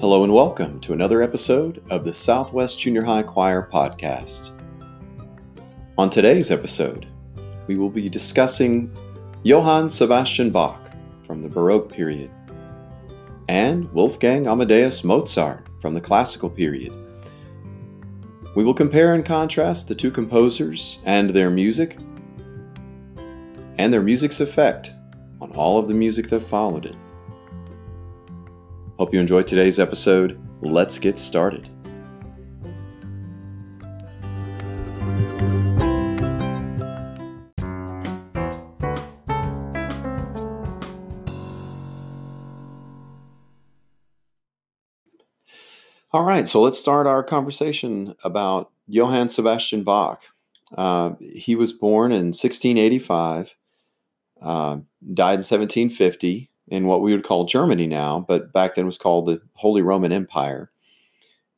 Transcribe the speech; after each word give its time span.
Hello 0.00 0.24
and 0.24 0.32
welcome 0.32 0.80
to 0.80 0.94
another 0.94 1.20
episode 1.20 1.82
of 1.90 2.06
the 2.06 2.14
Southwest 2.14 2.78
Junior 2.78 3.02
High 3.02 3.22
Choir 3.22 3.68
podcast. 3.70 4.52
On 5.98 6.08
today's 6.08 6.50
episode, 6.50 7.06
we 7.66 7.76
will 7.76 7.90
be 7.90 8.08
discussing 8.08 8.96
Johann 9.42 9.90
Sebastian 9.90 10.50
Bach 10.50 10.90
from 11.26 11.42
the 11.42 11.50
Baroque 11.50 11.92
period 11.92 12.30
and 13.50 13.92
Wolfgang 13.92 14.46
Amadeus 14.46 15.04
Mozart 15.04 15.66
from 15.82 15.92
the 15.92 16.00
classical 16.00 16.48
period. 16.48 16.94
We 18.56 18.64
will 18.64 18.72
compare 18.72 19.12
and 19.12 19.22
contrast 19.22 19.86
the 19.86 19.94
two 19.94 20.10
composers 20.10 21.00
and 21.04 21.28
their 21.28 21.50
music 21.50 21.98
and 23.76 23.92
their 23.92 24.00
music's 24.00 24.40
effect 24.40 24.92
on 25.42 25.52
all 25.52 25.76
of 25.76 25.88
the 25.88 25.94
music 25.94 26.30
that 26.30 26.48
followed 26.48 26.86
it. 26.86 26.96
Hope 29.00 29.14
you 29.14 29.20
enjoyed 29.20 29.46
today's 29.46 29.78
episode. 29.78 30.38
Let's 30.60 30.98
get 30.98 31.16
started. 31.16 31.66
All 46.12 46.24
right, 46.24 46.46
so 46.46 46.60
let's 46.60 46.78
start 46.78 47.06
our 47.06 47.22
conversation 47.22 48.14
about 48.22 48.70
Johann 48.86 49.30
Sebastian 49.30 49.82
Bach. 49.82 50.24
Uh, 50.76 51.12
he 51.18 51.56
was 51.56 51.72
born 51.72 52.12
in 52.12 52.34
1685, 52.34 53.56
uh, 54.42 54.76
died 55.14 55.32
in 55.32 55.38
1750 55.38 56.50
in 56.70 56.86
what 56.86 57.02
we 57.02 57.12
would 57.12 57.24
call 57.24 57.44
Germany 57.44 57.86
now, 57.86 58.24
but 58.26 58.52
back 58.52 58.74
then 58.74 58.86
was 58.86 58.96
called 58.96 59.26
the 59.26 59.42
Holy 59.54 59.82
Roman 59.82 60.12
Empire. 60.12 60.70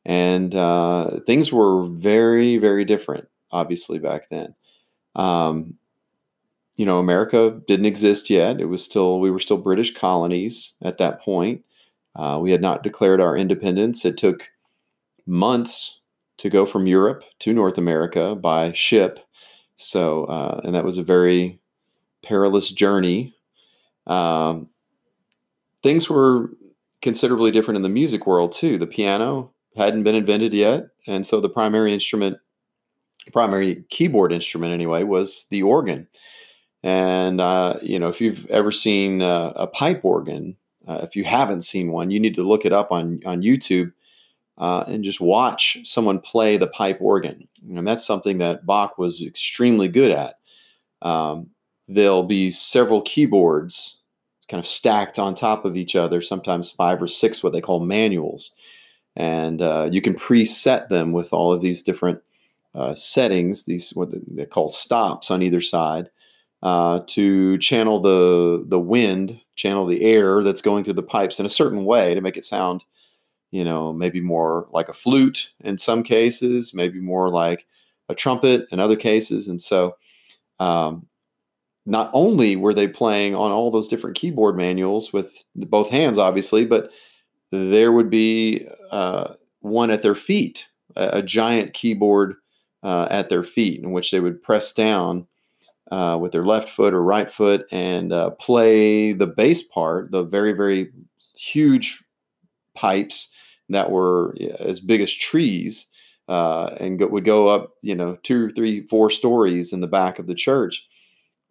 And 0.05 0.53
uh, 0.53 1.19
things 1.25 1.51
were 1.51 1.85
very, 1.85 2.57
very 2.57 2.83
different, 2.83 3.29
obviously, 3.51 3.99
back 3.99 4.29
then. 4.29 4.53
Um, 5.15 5.75
you 6.75 6.85
know, 6.85 6.97
America 6.97 7.61
didn't 7.67 7.85
exist 7.85 8.29
yet. 8.29 8.59
It 8.59 8.65
was 8.65 8.83
still, 8.83 9.19
we 9.19 9.29
were 9.29 9.39
still 9.39 9.57
British 9.57 9.93
colonies 9.93 10.73
at 10.81 10.97
that 10.97 11.21
point. 11.21 11.63
Uh, 12.15 12.39
we 12.41 12.51
had 12.51 12.61
not 12.61 12.83
declared 12.83 13.21
our 13.21 13.37
independence. 13.37 14.03
It 14.03 14.17
took 14.17 14.49
months 15.25 16.01
to 16.37 16.49
go 16.49 16.65
from 16.65 16.87
Europe 16.87 17.23
to 17.39 17.53
North 17.53 17.77
America 17.77 18.35
by 18.35 18.71
ship. 18.73 19.19
So, 19.75 20.25
uh, 20.25 20.61
and 20.63 20.73
that 20.73 20.83
was 20.83 20.97
a 20.97 21.03
very 21.03 21.59
perilous 22.23 22.69
journey. 22.69 23.35
Um, 24.07 24.69
things 25.83 26.09
were 26.09 26.49
considerably 27.01 27.51
different 27.51 27.75
in 27.75 27.83
the 27.83 27.89
music 27.89 28.25
world 28.25 28.53
too. 28.53 28.77
The 28.77 28.87
piano 28.87 29.51
hadn't 29.75 30.03
been 30.03 30.15
invented 30.15 30.53
yet, 30.53 30.87
and 31.05 31.27
so 31.27 31.39
the 31.39 31.49
primary 31.49 31.93
instrument, 31.93 32.37
primary 33.31 33.83
keyboard 33.89 34.31
instrument 34.31 34.73
anyway, 34.73 35.03
was 35.03 35.45
the 35.51 35.61
organ. 35.61 36.07
And 36.81 37.39
uh, 37.39 37.77
you 37.81 37.99
know, 37.99 38.07
if 38.07 38.19
you've 38.19 38.45
ever 38.47 38.71
seen 38.71 39.21
uh, 39.21 39.53
a 39.55 39.67
pipe 39.67 40.03
organ, 40.03 40.57
uh, 40.87 41.01
if 41.03 41.15
you 41.15 41.23
haven't 41.23 41.61
seen 41.61 41.91
one, 41.91 42.09
you 42.09 42.19
need 42.19 42.35
to 42.35 42.43
look 42.43 42.65
it 42.65 42.73
up 42.73 42.91
on 42.91 43.21
on 43.25 43.43
YouTube 43.43 43.93
uh, 44.57 44.83
and 44.87 45.03
just 45.03 45.21
watch 45.21 45.77
someone 45.83 46.19
play 46.19 46.57
the 46.57 46.67
pipe 46.67 46.97
organ. 47.01 47.47
And 47.75 47.87
that's 47.87 48.05
something 48.05 48.39
that 48.39 48.65
Bach 48.65 48.97
was 48.97 49.21
extremely 49.21 49.87
good 49.87 50.11
at. 50.11 50.35
Um, 51.01 51.51
there'll 51.87 52.23
be 52.23 52.51
several 52.51 53.01
keyboards 53.01 54.02
kind 54.49 54.59
of 54.59 54.67
stacked 54.67 55.19
on 55.19 55.33
top 55.33 55.65
of 55.65 55.77
each 55.77 55.95
other, 55.95 56.21
sometimes 56.21 56.71
five 56.71 57.01
or 57.01 57.07
six 57.07 57.43
what 57.43 57.53
they 57.53 57.61
call 57.61 57.79
manuals. 57.79 58.55
And 59.15 59.61
uh, 59.61 59.89
you 59.91 60.01
can 60.01 60.15
preset 60.15 60.89
them 60.89 61.11
with 61.11 61.33
all 61.33 61.53
of 61.53 61.61
these 61.61 61.83
different 61.83 62.21
uh, 62.75 62.95
settings, 62.95 63.65
these 63.65 63.91
what 63.91 64.09
they 64.27 64.45
call 64.45 64.69
stops 64.69 65.29
on 65.29 65.43
either 65.43 65.61
side, 65.61 66.09
uh, 66.63 67.01
to 67.07 67.57
channel 67.59 67.99
the 67.99 68.63
the 68.67 68.79
wind, 68.79 69.39
channel 69.55 69.85
the 69.85 70.03
air 70.03 70.41
that's 70.41 70.61
going 70.61 70.83
through 70.83 70.93
the 70.93 71.03
pipes 71.03 71.39
in 71.39 71.45
a 71.45 71.49
certain 71.49 71.85
way 71.85 72.15
to 72.15 72.21
make 72.21 72.37
it 72.37 72.45
sound, 72.45 72.83
you 73.51 73.63
know, 73.63 73.93
maybe 73.93 74.21
more 74.21 74.67
like 74.71 74.89
a 74.89 74.93
flute 74.93 75.51
in 75.59 75.77
some 75.77 76.01
cases, 76.01 76.73
maybe 76.73 76.99
more 76.99 77.29
like 77.29 77.67
a 78.09 78.15
trumpet 78.15 78.65
in 78.71 78.79
other 78.79 78.95
cases, 78.95 79.47
and 79.47 79.61
so 79.61 79.95
um, 80.59 81.05
not 81.85 82.09
only 82.13 82.55
were 82.55 82.73
they 82.73 82.87
playing 82.87 83.35
on 83.35 83.51
all 83.51 83.69
those 83.69 83.87
different 83.87 84.15
keyboard 84.15 84.55
manuals 84.55 85.11
with 85.11 85.43
both 85.55 85.89
hands, 85.89 86.17
obviously, 86.17 86.65
but 86.65 86.91
there 87.51 87.91
would 87.91 88.09
be 88.09 88.65
uh, 88.91 89.33
one 89.59 89.91
at 89.91 90.01
their 90.01 90.15
feet, 90.15 90.67
a, 90.95 91.17
a 91.17 91.21
giant 91.21 91.73
keyboard 91.73 92.35
uh, 92.83 93.07
at 93.11 93.29
their 93.29 93.43
feet, 93.43 93.81
in 93.83 93.91
which 93.91 94.11
they 94.11 94.19
would 94.19 94.41
press 94.41 94.73
down 94.73 95.27
uh, 95.91 96.17
with 96.19 96.31
their 96.31 96.45
left 96.45 96.69
foot 96.69 96.93
or 96.93 97.03
right 97.03 97.29
foot 97.29 97.65
and 97.71 98.13
uh, 98.13 98.29
play 98.31 99.13
the 99.13 99.27
bass 99.27 99.61
part, 99.61 100.11
the 100.11 100.23
very, 100.23 100.53
very 100.53 100.91
huge 101.35 102.03
pipes 102.75 103.29
that 103.69 103.91
were 103.91 104.35
as 104.59 104.79
big 104.79 105.01
as 105.01 105.11
trees. 105.11 105.87
Uh, 106.29 106.73
and 106.79 106.99
go, 106.99 107.07
would 107.07 107.25
go 107.25 107.49
up, 107.49 107.73
you 107.81 107.93
know, 107.93 108.17
two, 108.23 108.49
three, 108.51 108.87
four 108.87 109.09
stories 109.09 109.73
in 109.73 109.81
the 109.81 109.87
back 109.89 110.19
of 110.19 110.25
the 110.25 110.33
church 110.33 110.87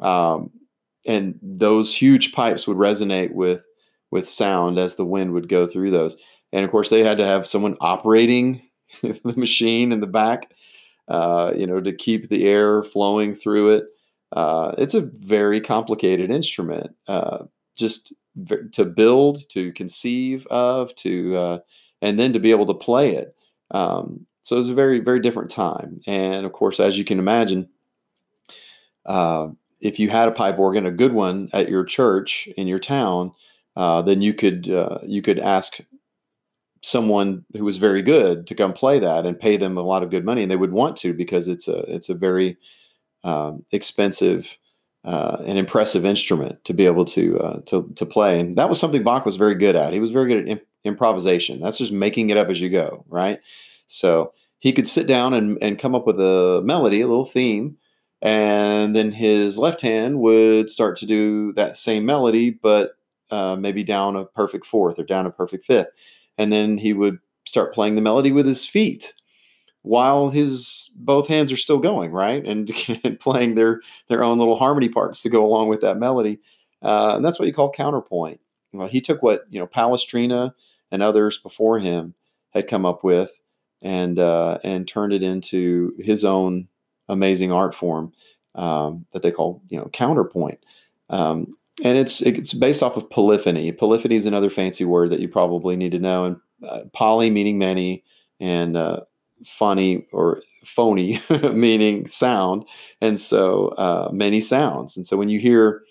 um, 0.03 0.51
and 1.07 1.39
those 1.43 1.95
huge 1.95 2.33
pipes 2.33 2.67
would 2.67 2.77
resonate 2.77 3.33
with 3.33 3.67
with 4.11 4.29
sound 4.29 4.79
as 4.79 4.97
the 4.97 5.07
wind 5.07 5.33
would 5.33 5.49
go 5.49 5.67
through 5.67 5.91
those. 5.91 6.17
And 6.53 6.65
of 6.65 6.71
course, 6.71 6.91
they 6.91 7.03
had 7.03 7.17
to 7.19 7.27
have 7.27 7.47
someone 7.47 7.77
operating 7.81 8.63
the 9.03 9.35
machine 9.37 9.91
in 9.91 10.01
the 10.01 10.07
back, 10.07 10.53
uh, 11.09 11.53
you 11.57 11.67
know, 11.67 11.81
to 11.81 11.93
keep 11.93 12.29
the 12.29 12.47
air 12.47 12.83
flowing 12.83 13.35
through 13.35 13.71
it. 13.71 13.85
Uh, 14.33 14.75
it's 14.77 14.95
a 14.95 15.01
very 15.01 15.61
complicated 15.61 16.31
instrument. 16.31 16.95
Uh, 17.09 17.45
just 17.75 18.13
v- 18.37 18.69
to 18.73 18.85
build, 18.85 19.49
to 19.51 19.73
conceive 19.73 20.47
of, 20.49 20.95
to 20.97 21.37
uh, 21.37 21.59
and 22.03 22.19
then 22.19 22.33
to 22.35 22.41
be 22.41 22.51
able 22.51 22.67
to 22.67 22.75
play 22.75 23.15
it. 23.15 23.35
Um, 23.71 24.27
so 24.43 24.59
it's 24.59 24.69
a 24.69 24.75
very, 24.75 25.01
very 25.01 25.21
different 25.21 25.51
time. 25.51 26.01
And 26.07 26.45
of 26.45 26.53
course, 26.53 26.81
as 26.81 26.99
you 26.99 27.05
can 27.05 27.19
imagine, 27.19 27.69
uh, 29.07 29.49
if 29.83 29.99
you 29.99 30.09
had 30.09 30.29
a 30.29 30.33
pipe 30.33 30.59
organ, 30.59 30.87
a 30.87 30.91
good 30.91 31.13
one 31.13 31.49
at 31.53 31.69
your 31.69 31.85
church 31.85 32.49
in 32.57 32.67
your 32.67 32.79
town, 32.79 33.33
uh, 33.77 34.03
then 34.03 34.23
you 34.23 34.33
could 34.33 34.71
uh, 34.71 34.99
you 35.05 35.23
could 35.23 35.39
ask 35.39 35.81
someone 36.83 37.45
who 37.57 37.65
was 37.65 37.77
very 37.77 38.03
good 38.03 38.47
to 38.47 38.55
come 38.55 38.73
play 38.73 38.99
that 38.99 39.25
and 39.25 39.39
pay 39.39 39.57
them 39.57 39.77
a 39.77 39.83
lot 39.83 40.03
of 40.03 40.11
good 40.11 40.25
money, 40.25 40.43
and 40.43 40.51
they 40.51 40.57
would 40.57 40.73
want 40.73 40.97
to 40.97 41.13
because 41.13 41.49
it's 41.49 41.69
a 41.69 41.79
it's 41.93 42.09
a 42.09 42.15
very 42.15 42.57
um, 43.25 43.65
expensive 43.73 44.57
uh, 45.05 45.39
and 45.45 45.59
impressive 45.59 46.05
instrument 46.05 46.65
to 46.65 46.73
be 46.73 46.87
able 46.87 47.05
to 47.05 47.39
uh, 47.41 47.61
to 47.63 47.91
to 47.97 48.07
play, 48.07 48.39
and 48.39 48.57
that 48.57 48.69
was 48.69 48.79
something 48.79 49.03
Bach 49.03 49.25
was 49.25 49.37
very 49.37 49.55
good 49.55 49.77
at. 49.77 49.93
He 49.93 50.01
was 50.01 50.11
very 50.11 50.29
good 50.29 50.39
at 50.39 50.49
imp- 50.49 50.67
improvisation. 50.85 51.61
That's 51.61 51.79
just 51.79 51.93
making 51.93 52.31
it 52.31 52.37
up 52.37 52.49
as 52.49 52.61
you 52.61 52.71
go, 52.71 53.05
right? 53.09 53.41
So 53.87 54.33
he 54.59 54.73
could 54.73 54.87
sit 54.87 55.07
down 55.09 55.35
and, 55.35 55.59
and 55.61 55.79
come 55.79 55.95
up 55.95 56.07
with 56.07 56.21
a 56.21 56.63
melody, 56.65 57.01
a 57.01 57.09
little 57.09 57.25
theme, 57.25 57.79
and 58.23 58.95
then 58.95 59.13
his 59.13 59.59
left 59.59 59.81
hand 59.81 60.21
would 60.21 60.71
start 60.71 60.97
to 60.99 61.07
do 61.07 61.53
that 61.55 61.77
same 61.77 62.07
melody, 62.07 62.51
but 62.51 62.93
uh, 63.31 63.57
maybe 63.57 63.83
down 63.83 64.15
a 64.15 64.25
perfect 64.25 64.65
fourth 64.65 64.99
or 64.99 65.03
down 65.03 65.27
a 65.27 65.31
perfect 65.31 65.67
fifth, 65.67 65.89
and 66.39 66.53
then 66.53 66.79
he 66.79 66.93
would 66.93 67.19
start 67.45 67.75
playing 67.75 67.97
the 67.97 68.03
melody 68.03 68.31
with 68.31 68.47
his 68.47 68.67
feet 68.67 69.13
while 69.83 70.31
his 70.31 70.91
both 70.97 71.27
hands 71.27 71.51
are 71.51 71.57
still 71.57 71.81
going 71.81 72.13
right? 72.13 72.47
And, 72.47 72.71
and 73.05 73.19
playing 73.21 73.57
their 73.57 73.81
their 74.09 74.23
own 74.23 74.39
little 74.39 74.57
harmony 74.57 74.89
parts 74.89 75.23
to 75.23 75.29
go 75.29 75.45
along 75.45 75.69
with 75.69 75.81
that 75.81 75.99
melody. 75.99 76.39
Uh, 76.81 77.15
and 77.17 77.25
that's 77.25 77.39
what 77.39 77.47
you 77.47 77.55
call 77.55 77.71
counterpoint. 77.71 78.41
Well, 78.73 78.89
he 78.89 79.01
took 79.01 79.23
what 79.23 79.45
you 79.51 79.59
know 79.59 79.67
palestrina 79.67 80.55
and 80.91 81.03
others 81.03 81.39
before 81.39 81.81
him 81.81 82.15
had 82.51 82.69
come 82.69 82.87
up 82.87 83.03
with 83.03 83.41
and 83.81 84.19
uh, 84.19 84.59
and 84.63 84.87
turned 84.87 85.13
it 85.13 85.23
into 85.23 85.95
his 85.99 86.25
own 86.25 86.69
amazing 87.09 87.53
art 87.53 87.75
form 87.75 88.13
um, 88.55 89.05
that 89.13 89.23
they 89.23 89.31
call 89.31 89.63
you 89.69 89.79
know 89.79 89.89
counterpoint. 89.93 90.59
Um, 91.11 91.57
and 91.83 91.99
it's 91.99 92.21
it's 92.23 92.53
based 92.53 92.83
off 92.83 92.97
of 92.97 93.09
polyphony. 93.11 93.73
Polyphony 93.73 94.15
is 94.15 94.27
another 94.27 94.51
fancy 94.51 94.85
word 94.85 95.11
that 95.11 95.21
you 95.21 95.29
probably 95.29 95.77
need 95.77 95.93
to 95.93 95.99
know. 95.99 96.25
And 96.25 96.37
uh, 96.67 96.85
poly 96.93 97.31
meaning 97.31 97.59
many, 97.59 98.05
and 98.41 98.77
uh, 98.77 99.01
funny 99.45 100.07
or 100.13 100.43
phony 100.65 101.21
meaning 101.53 102.07
sound. 102.07 102.65
And 103.01 103.19
so 103.19 103.69
uh, 103.69 104.11
many 104.13 104.41
sounds. 104.41 104.97
And 104.97 105.07
so 105.07 105.17
when 105.17 105.29
you 105.29 105.39
hear 105.39 105.83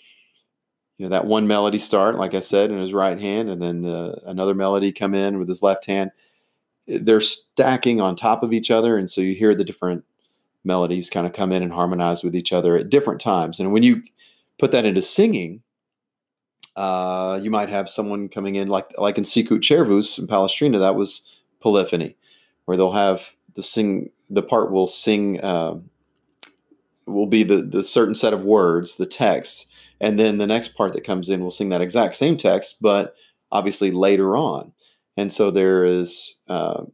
you 0.97 1.05
know 1.05 1.09
that 1.09 1.25
one 1.25 1.47
melody 1.47 1.79
start, 1.79 2.19
like 2.19 2.35
I 2.35 2.41
said, 2.41 2.69
in 2.69 2.77
his 2.77 2.93
right 2.93 3.19
hand, 3.19 3.49
and 3.49 3.61
then 3.61 3.81
the, 3.81 4.21
another 4.25 4.53
melody 4.53 4.91
come 4.91 5.15
in 5.15 5.39
with 5.39 5.49
his 5.49 5.63
left 5.63 5.85
hand, 5.85 6.11
they're 6.85 7.21
stacking 7.21 7.99
on 7.99 8.15
top 8.15 8.43
of 8.43 8.53
each 8.53 8.69
other, 8.69 8.97
and 8.97 9.09
so 9.09 9.19
you 9.19 9.33
hear 9.33 9.55
the 9.55 9.63
different 9.63 10.05
melodies 10.63 11.09
kind 11.09 11.27
of 11.27 11.33
come 11.33 11.51
in 11.51 11.63
and 11.63 11.73
harmonize 11.73 12.23
with 12.23 12.35
each 12.35 12.53
other 12.53 12.77
at 12.77 12.89
different 12.89 13.21
times. 13.21 13.59
And 13.59 13.71
when 13.71 13.83
you 13.83 14.03
put 14.57 14.71
that 14.71 14.85
into 14.85 15.01
singing, 15.01 15.63
Uh, 16.77 17.37
you 17.43 17.51
might 17.51 17.69
have 17.69 17.89
someone 17.89 18.29
coming 18.29 18.55
in 18.55 18.69
like 18.69 18.87
like 18.97 19.17
in 19.17 19.25
Sicut 19.25 19.61
Cervus 19.61 20.17
in 20.17 20.25
Palestrina. 20.25 20.79
That 20.79 20.95
was 20.95 21.29
polyphony, 21.59 22.15
where 22.65 22.77
they'll 22.77 22.93
have 22.93 23.35
the 23.55 23.61
sing 23.61 24.09
the 24.29 24.41
part 24.41 24.71
will 24.71 24.87
sing 24.87 25.41
uh, 25.43 25.75
will 27.05 27.27
be 27.27 27.43
the 27.43 27.61
the 27.61 27.83
certain 27.83 28.15
set 28.15 28.33
of 28.33 28.45
words, 28.45 28.95
the 28.95 29.05
text, 29.05 29.67
and 29.99 30.17
then 30.17 30.37
the 30.37 30.47
next 30.47 30.77
part 30.77 30.93
that 30.93 31.05
comes 31.05 31.29
in 31.29 31.41
will 31.41 31.51
sing 31.51 31.71
that 31.71 31.81
exact 31.81 32.15
same 32.15 32.37
text, 32.37 32.81
but 32.81 33.15
obviously 33.49 33.91
later 33.91 34.37
on. 34.37 34.71
And 35.17 35.29
so 35.31 35.51
there 35.51 35.83
is 35.83 36.41
uh, 36.47 36.85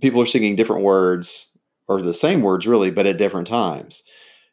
people 0.00 0.20
are 0.20 0.30
singing 0.30 0.56
different 0.56 0.84
words 0.84 1.48
or 1.88 2.02
the 2.02 2.14
same 2.14 2.42
words 2.42 2.66
really, 2.66 2.90
but 2.90 3.06
at 3.06 3.18
different 3.18 3.46
times. 3.46 4.02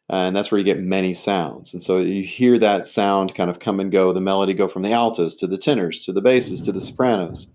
And 0.08 0.36
that's 0.36 0.50
where 0.50 0.58
you 0.58 0.64
get 0.64 0.80
many 0.80 1.14
sounds. 1.14 1.72
And 1.72 1.82
so 1.82 1.98
you 1.98 2.22
hear 2.22 2.58
that 2.58 2.86
sound 2.86 3.34
kind 3.34 3.48
of 3.48 3.58
come 3.58 3.80
and 3.80 3.90
go, 3.90 4.12
the 4.12 4.20
melody 4.20 4.52
go 4.52 4.68
from 4.68 4.82
the 4.82 4.92
altos 4.92 5.34
to 5.36 5.46
the 5.46 5.56
tenors 5.56 6.00
to 6.00 6.12
the 6.12 6.20
basses 6.20 6.60
to 6.62 6.72
the 6.72 6.80
sopranos. 6.80 7.48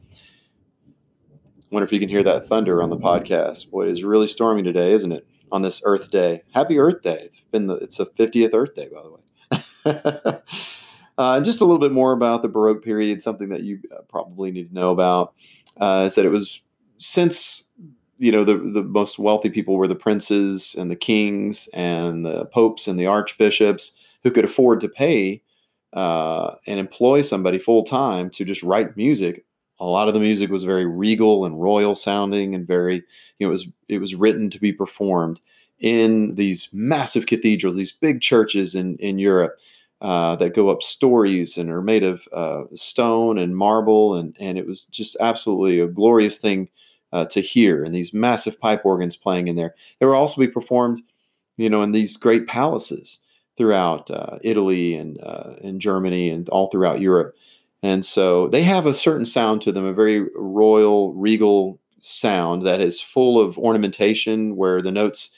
Wonder 1.70 1.86
if 1.86 1.94
you 1.94 2.00
can 2.00 2.10
hear 2.10 2.24
that 2.24 2.48
thunder 2.48 2.82
on 2.82 2.90
the 2.90 2.98
podcast. 2.98 3.70
Boy, 3.70 3.88
it's 3.88 4.02
really 4.02 4.28
stormy 4.28 4.64
today, 4.64 4.92
isn't 4.92 5.12
it? 5.12 5.28
On 5.52 5.62
this 5.62 5.82
Earth 5.86 6.10
Day. 6.10 6.42
Happy 6.52 6.80
Earth 6.80 7.02
Day. 7.02 7.22
It's 7.24 7.40
been 7.52 7.68
the 7.68 7.76
it's 7.76 8.00
a 8.00 8.08
50th 8.08 8.56
Earth 8.56 8.74
Day, 8.74 8.90
by 8.92 9.04
the 9.04 9.12
way. 9.12 10.40
uh, 11.20 11.42
just 11.42 11.62
a 11.62 11.66
little 11.66 11.80
bit 11.80 11.92
more 11.92 12.12
about 12.12 12.42
the 12.42 12.50
Baroque 12.50 12.84
period, 12.84 13.22
something 13.22 13.50
that 13.50 13.62
you 13.62 13.80
uh, 13.96 14.02
probably 14.08 14.50
need 14.50 14.70
to 14.70 14.74
know 14.74 14.90
about 14.90 15.36
uh, 15.80 16.04
is 16.08 16.16
that 16.16 16.26
it 16.26 16.30
was 16.30 16.62
since 16.98 17.70
you 18.20 18.32
know 18.32 18.44
the 18.44 18.58
the 18.58 18.84
most 18.84 19.18
wealthy 19.18 19.50
people 19.50 19.78
were 19.78 19.88
the 19.88 19.96
princes 19.96 20.76
and 20.78 20.92
the 20.92 20.96
kings 20.96 21.70
and 21.74 22.26
the 22.26 22.46
popes 22.46 22.88
and 22.88 23.00
the 23.00 23.08
archbishops 23.08 23.98
who 24.24 24.32
could 24.32 24.46
afford 24.46 24.82
to 24.82 24.90
pay 24.90 25.42
uh, 25.94 26.52
and 26.68 26.80
employ 26.80 27.22
somebody 27.22 27.58
full 27.58 27.84
time 27.84 28.30
to 28.30 28.46
just 28.46 28.62
write 28.62 28.96
music. 28.98 29.46
A 29.80 29.86
lot 29.86 30.10
of 30.10 30.14
the 30.14 30.20
music 30.20 30.52
was 30.52 30.64
very 30.64 30.86
regal 30.86 31.46
and 31.46 31.60
royal 31.62 31.96
sounding, 31.96 32.54
and 32.54 32.68
very 32.68 32.96
you 33.40 33.48
know 33.48 33.48
it 33.48 33.52
was 33.52 33.68
it 33.88 34.00
was 34.00 34.16
written 34.16 34.50
to 34.50 34.60
be 34.60 34.74
performed 34.74 35.40
in 35.80 36.36
these 36.36 36.70
massive 36.74 37.26
cathedrals, 37.26 37.78
these 37.78 37.94
big 37.94 38.22
churches 38.22 38.76
in 38.76 38.98
in 38.98 39.18
Europe. 39.18 39.58
Uh, 40.02 40.34
that 40.38 40.56
go 40.56 40.70
up 40.70 40.82
stories 40.82 41.58
and 41.58 41.70
are 41.70 41.82
made 41.82 42.04
of 42.04 42.26
uh, 42.32 42.64
stone 42.74 43.38
and 43.38 43.58
marble, 43.58 44.16
and 44.16 44.34
and 44.40 44.58
it 44.58 44.66
was 44.66 44.86
just 44.86 45.18
absolutely 45.20 45.78
a 45.82 45.88
glorious 45.88 46.38
thing 46.40 46.70
uh, 47.12 47.26
to 47.26 47.42
hear, 47.42 47.84
and 47.84 47.94
these 47.94 48.14
massive 48.14 48.60
pipe 48.60 48.86
organs 48.86 49.16
playing 49.16 49.48
in 49.48 49.56
there. 49.56 49.76
They 50.00 50.06
will 50.06 50.14
also 50.14 50.40
be 50.40 50.48
performed, 50.48 51.02
you 51.58 51.70
know, 51.70 51.82
in 51.82 51.92
these 51.92 52.18
great 52.18 52.48
palaces 52.48 53.20
throughout 53.58 54.10
uh, 54.10 54.40
Italy 54.42 54.96
and 54.96 55.22
uh, 55.22 55.56
in 55.62 55.80
Germany 55.80 56.30
and 56.30 56.48
all 56.50 56.68
throughout 56.68 57.02
Europe. 57.02 57.36
And 57.82 58.04
so 58.06 58.48
they 58.48 58.64
have 58.64 58.86
a 58.86 58.94
certain 58.94 59.26
sound 59.26 59.62
to 59.62 59.72
them, 59.72 59.86
a 59.86 59.94
very 59.94 60.26
royal, 60.36 61.14
regal 61.14 61.80
sound 62.02 62.64
that 62.64 62.82
is 62.82 63.02
full 63.02 63.40
of 63.40 63.58
ornamentation, 63.58 64.56
where 64.56 64.82
the 64.82 64.92
notes. 64.92 65.32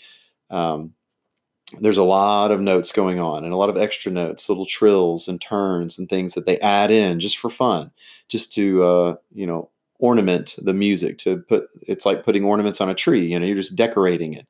Um, 0.50 0.94
there's 1.79 1.97
a 1.97 2.03
lot 2.03 2.51
of 2.51 2.59
notes 2.59 2.91
going 2.91 3.17
on 3.17 3.45
and 3.45 3.53
a 3.53 3.57
lot 3.57 3.69
of 3.69 3.77
extra 3.77 4.12
notes, 4.12 4.50
little 4.50 4.65
trills 4.65 5.29
and 5.29 5.39
turns 5.39 5.97
and 5.97 6.09
things 6.09 6.33
that 6.33 6.45
they 6.45 6.59
add 6.59 6.91
in 6.91 7.21
just 7.21 7.38
for 7.38 7.50
fun, 7.50 7.91
just 8.27 8.51
to 8.53 8.83
uh, 8.83 9.15
you 9.33 9.47
know 9.47 9.69
ornament 10.01 10.56
the 10.62 10.74
music 10.74 11.18
to 11.18 11.38
put 11.38 11.68
it's 11.88 12.06
like 12.06 12.24
putting 12.24 12.44
ornaments 12.44 12.81
on 12.81 12.89
a 12.89 12.95
tree 12.95 13.25
you 13.25 13.39
know 13.39 13.45
you're 13.45 13.56
just 13.56 13.75
decorating 13.75 14.33
it 14.33 14.48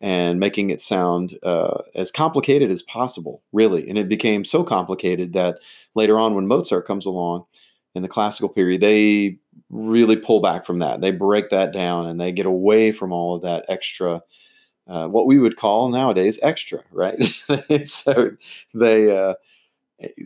and 0.00 0.38
making 0.38 0.70
it 0.70 0.80
sound 0.80 1.38
uh, 1.42 1.78
as 1.94 2.10
complicated 2.10 2.70
as 2.70 2.82
possible 2.82 3.42
really. 3.52 3.88
And 3.88 3.98
it 3.98 4.08
became 4.08 4.44
so 4.44 4.62
complicated 4.62 5.32
that 5.32 5.58
later 5.94 6.18
on 6.18 6.34
when 6.34 6.46
mozart 6.46 6.86
comes 6.86 7.06
along 7.06 7.44
in 7.94 8.02
the 8.02 8.08
classical 8.08 8.48
period 8.48 8.80
they 8.80 9.38
really 9.70 10.16
pull 10.16 10.40
back 10.40 10.64
from 10.64 10.78
that. 10.78 11.00
They 11.00 11.10
break 11.10 11.50
that 11.50 11.72
down 11.72 12.06
and 12.06 12.20
they 12.20 12.32
get 12.32 12.46
away 12.46 12.92
from 12.92 13.12
all 13.12 13.36
of 13.36 13.42
that 13.42 13.64
extra 13.68 14.22
uh, 14.86 15.06
what 15.06 15.26
we 15.26 15.38
would 15.38 15.56
call 15.56 15.88
nowadays 15.90 16.38
extra 16.42 16.80
right? 16.92 17.18
So 17.86 18.30
they 18.72 19.16
uh, 19.16 19.34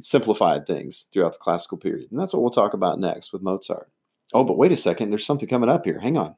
simplified 0.01 0.67
things 0.67 1.09
throughout 1.13 1.33
the 1.33 1.39
classical 1.39 1.79
period. 1.79 2.11
And 2.11 2.21
that's 2.21 2.35
what 2.35 2.43
we'll 2.43 2.51
talk 2.51 2.75
about 2.75 3.01
next 3.01 3.33
with 3.33 3.43
mozart 3.43 3.89
Oh, 4.35 4.45
but 4.45 4.57
wait 4.57 4.73
a 4.73 4.77
second. 4.77 5.11
There's 5.11 5.27
something 5.27 5.49
coming 5.49 5.69
up 5.69 5.85
here. 5.85 6.01
Hang 6.01 6.17
on. 6.17 6.35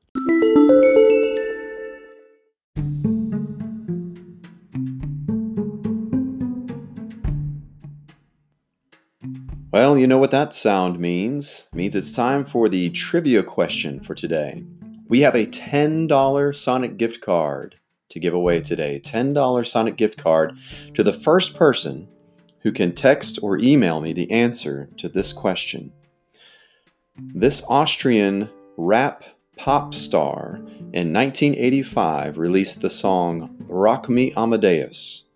Well, 9.70 9.99
you 9.99 10.06
know 10.06 10.19
what 10.19 10.31
that 10.31 10.55
sound 10.55 10.99
means. 11.00 11.69
It 11.73 11.76
means 11.76 11.96
it's 11.96 12.12
time 12.12 12.44
for 12.44 12.69
the 12.69 12.91
trivia 12.91 13.43
question 13.43 14.00
for 14.00 14.14
today. 14.14 14.64
We 15.08 15.20
have 15.20 15.35
a 15.35 15.47
$10 15.47 16.56
Sonic 16.56 16.97
gift 16.97 17.20
card 17.20 17.76
to 18.08 18.20
give 18.20 18.35
away 18.35 18.61
today. 18.61 19.00
$10 19.05 19.67
Sonic 19.67 19.97
gift 19.97 20.17
card 20.17 20.56
to 20.94 21.02
the 21.02 21.12
first 21.12 21.56
person 21.56 22.08
who 22.62 22.73
can 22.73 22.93
text 22.93 23.38
or 23.43 23.58
email 23.58 24.00
me 24.00 24.12
the 24.12 24.31
answer 24.31 24.88
to 24.97 25.08
this 25.08 25.32
question. 25.32 25.93
This 27.16 27.62
Austrian 27.69 28.50
rap 28.76 29.22
pop 29.56 29.94
star 29.94 30.56
in 30.93 31.12
1985 31.12 32.38
released 32.38 32.81
the 32.82 32.90
song 32.90 33.55
Rock 33.69 34.08
Me 34.08 34.32
Amadeus. 34.37 35.28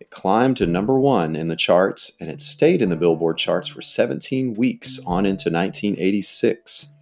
It 0.00 0.08
climbed 0.08 0.56
to 0.56 0.66
number 0.66 0.98
one 0.98 1.36
in 1.36 1.48
the 1.48 1.56
charts 1.56 2.12
and 2.18 2.30
it 2.30 2.40
stayed 2.40 2.80
in 2.80 2.88
the 2.88 2.96
Billboard 2.96 3.36
charts 3.36 3.68
for 3.68 3.82
17 3.82 4.54
weeks 4.54 4.98
on 5.00 5.26
into 5.26 5.50
1986. 5.50 6.94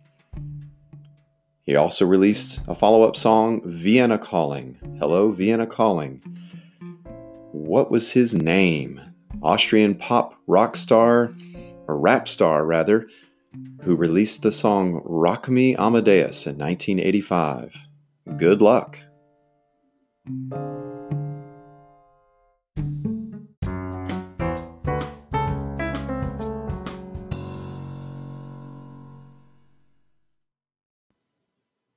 He 1.62 1.76
also 1.76 2.04
released 2.04 2.60
a 2.66 2.74
follow 2.74 3.04
up 3.04 3.14
song, 3.14 3.62
Vienna 3.64 4.18
Calling. 4.18 4.96
Hello, 4.98 5.30
Vienna 5.30 5.66
Calling. 5.66 6.20
What 7.52 7.88
was 7.88 8.10
his 8.12 8.34
name? 8.34 9.00
Austrian 9.44 9.94
pop 9.94 10.34
rock 10.48 10.74
star, 10.74 11.32
or 11.86 11.96
rap 11.96 12.26
star 12.26 12.66
rather, 12.66 13.06
who 13.82 13.96
released 13.96 14.42
the 14.42 14.52
song 14.52 15.02
Rock 15.04 15.48
Me 15.48 15.76
Amadeus 15.76 16.46
in 16.46 16.58
1985. 16.58 17.76
Good 18.36 18.62
luck. 18.62 18.98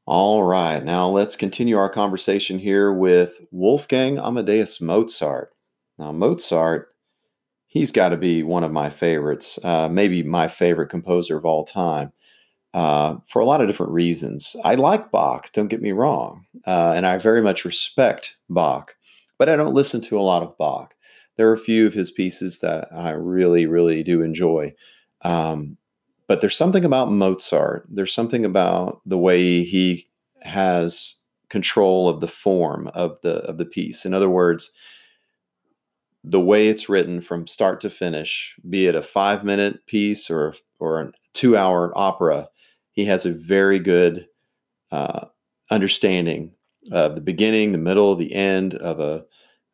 All 0.09 0.43
right, 0.43 0.83
now 0.83 1.09
let's 1.09 1.35
continue 1.35 1.77
our 1.77 1.89
conversation 1.89 2.59
here 2.59 2.93
with 2.93 3.41
Wolfgang 3.51 4.17
Amadeus 4.17 4.79
Mozart. 4.79 5.53
Now, 5.97 6.11
Mozart 6.11 6.89
he's 7.77 7.91
got 7.91 8.09
to 8.09 8.17
be 8.17 8.43
one 8.43 8.63
of 8.63 8.71
my 8.71 8.89
favorites, 8.89 9.63
uh, 9.63 9.87
maybe 9.89 10.23
my 10.23 10.47
favorite 10.47 10.89
composer 10.89 11.37
of 11.37 11.45
all 11.45 11.63
time. 11.63 12.11
Uh, 12.73 13.17
for 13.27 13.41
a 13.41 13.45
lot 13.45 13.59
of 13.59 13.67
different 13.67 13.91
reasons. 13.91 14.55
I 14.63 14.75
like 14.75 15.09
Bach, 15.09 15.51
don't 15.51 15.69
get 15.69 15.81
me 15.81 15.93
wrong, 15.93 16.45
uh, 16.67 16.93
and 16.95 17.07
I 17.07 17.17
very 17.17 17.41
much 17.41 17.65
respect 17.65 18.35
Bach, 18.49 18.95
but 19.39 19.49
I 19.49 19.55
don't 19.55 19.73
listen 19.73 19.99
to 20.01 20.19
a 20.19 20.21
lot 20.21 20.43
of 20.43 20.55
Bach. 20.59 20.93
There 21.37 21.49
are 21.49 21.53
a 21.53 21.57
few 21.57 21.87
of 21.87 21.93
his 21.93 22.11
pieces 22.11 22.59
that 22.59 22.89
I 22.93 23.11
really, 23.11 23.65
really 23.65 24.03
do 24.03 24.21
enjoy. 24.21 24.75
Um, 25.21 25.77
but 26.27 26.41
there's 26.41 26.57
something 26.57 26.85
about 26.85 27.09
Mozart, 27.09 27.87
there's 27.89 28.13
something 28.13 28.45
about 28.45 29.01
the 29.05 29.17
way 29.17 29.63
he 29.63 30.09
has 30.43 31.21
control 31.49 32.09
of 32.09 32.21
the 32.21 32.27
form 32.27 32.89
of 32.93 33.19
the 33.21 33.37
of 33.45 33.57
the 33.57 33.65
piece. 33.65 34.05
In 34.05 34.13
other 34.13 34.29
words, 34.29 34.71
the 36.29 36.41
way 36.41 36.67
it's 36.67 36.89
written 36.89 37.21
from 37.21 37.47
start 37.47 37.79
to 37.81 37.89
finish, 37.89 38.55
be 38.69 38.85
it 38.87 38.95
a 38.95 39.01
five 39.01 39.43
minute 39.43 39.85
piece 39.85 40.29
or 40.29 40.53
or 40.79 41.01
a 41.01 41.11
two 41.33 41.55
hour 41.55 41.91
opera, 41.95 42.49
he 42.91 43.05
has 43.05 43.25
a 43.25 43.33
very 43.33 43.79
good 43.79 44.27
uh, 44.91 45.25
understanding 45.71 46.51
of 46.91 47.15
the 47.15 47.21
beginning, 47.21 47.71
the 47.71 47.77
middle, 47.77 48.15
the 48.15 48.33
end 48.33 48.73
of 48.75 48.99
a 48.99 49.23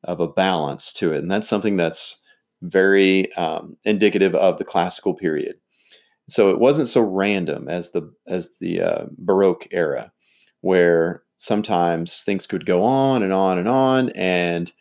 of 0.04 0.20
a 0.20 0.28
balance 0.28 0.94
to 0.94 1.12
it, 1.14 1.20
and 1.20 1.32
that's 1.32 1.48
something 1.48 1.78
that's 1.78 2.22
very 2.62 3.34
um, 3.34 3.78
indicative 3.84 4.36
of 4.36 4.58
the 4.58 4.66
classical 4.66 5.14
period. 5.14 5.56
So 6.30 6.50
it 6.50 6.60
wasn't 6.60 6.88
so 6.88 7.02
random 7.02 7.68
as 7.68 7.92
the 7.92 8.14
as 8.28 8.58
the 8.60 8.82
uh, 8.82 9.06
Baroque 9.18 9.68
era, 9.72 10.12
where 10.62 11.24
sometimes 11.36 12.24
things 12.24 12.46
could 12.46 12.66
go 12.66 12.84
on 12.84 13.24
and 13.24 13.34
on 13.34 13.58
and 13.58 13.68
on, 13.68 14.10
and 14.10 14.72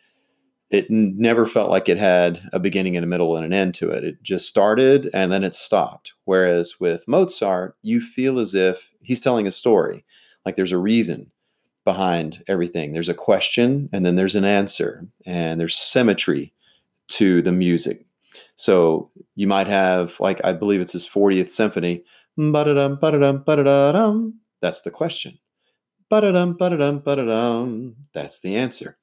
it 0.73 0.89
never 0.89 1.45
felt 1.45 1.69
like 1.69 1.87
it 1.87 1.97
had 1.97 2.41
a 2.51 2.59
beginning 2.59 2.97
and 2.97 3.03
a 3.03 3.07
middle 3.07 3.35
and 3.35 3.45
an 3.45 3.53
end 3.53 3.75
to 3.75 3.91
it. 3.91 4.03
It 4.03 4.23
just 4.23 4.47
started 4.47 5.09
and 5.13 5.31
then 5.31 5.43
it 5.43 5.53
stopped. 5.53 6.13
Whereas 6.25 6.79
with 6.79 7.07
Mozart, 7.07 7.77
you 7.83 8.01
feel 8.01 8.39
as 8.39 8.55
if 8.55 8.89
he's 9.01 9.21
telling 9.21 9.45
a 9.45 9.51
story, 9.51 10.03
like 10.45 10.55
there's 10.55 10.71
a 10.71 10.77
reason 10.77 11.31
behind 11.85 12.43
everything. 12.47 12.93
There's 12.93 13.09
a 13.09 13.13
question 13.13 13.89
and 13.93 14.05
then 14.05 14.15
there's 14.15 14.35
an 14.35 14.45
answer, 14.45 15.07
and 15.25 15.59
there's 15.59 15.75
symmetry 15.75 16.53
to 17.09 17.41
the 17.41 17.51
music. 17.51 18.05
So 18.55 19.11
you 19.35 19.47
might 19.47 19.67
have, 19.67 20.17
like, 20.19 20.39
I 20.43 20.53
believe 20.53 20.81
it's 20.81 20.93
his 20.93 21.07
40th 21.07 21.49
symphony. 21.49 22.03
That's 22.37 22.65
the 24.81 24.91
question. 24.91 25.39
That's 26.09 26.31
the 28.39 28.55
answer. 28.55 28.97